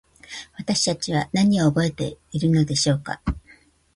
[0.57, 3.21] 私たちは何を覚えているのでしょうか。